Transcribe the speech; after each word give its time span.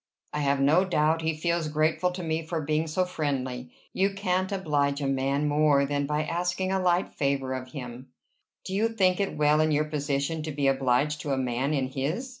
"I 0.33 0.39
have 0.39 0.59
no 0.59 0.83
doubt 0.83 1.21
he 1.21 1.35
feels 1.37 1.67
grateful 1.67 2.09
to 2.13 2.23
me 2.23 2.41
for 2.41 2.59
being 2.59 2.87
so 2.87 3.05
friendly. 3.05 3.69
You 3.93 4.15
can't 4.15 4.51
oblige 4.51 4.99
a 4.99 5.05
man 5.05 5.47
more 5.47 5.85
than 5.85 6.07
by 6.07 6.23
asking 6.23 6.71
a 6.71 6.79
light 6.81 7.09
favor 7.13 7.53
of 7.53 7.71
him." 7.73 8.07
"Do 8.65 8.73
you 8.73 8.89
think 8.89 9.19
it 9.19 9.37
well 9.37 9.61
in 9.61 9.69
your 9.69 9.85
position 9.85 10.41
to 10.41 10.51
be 10.51 10.65
obliged 10.65 11.21
to 11.21 11.33
a 11.33 11.37
man 11.37 11.75
in 11.75 11.89
his?" 11.89 12.29